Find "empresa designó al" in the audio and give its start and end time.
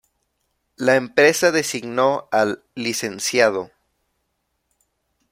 0.95-2.63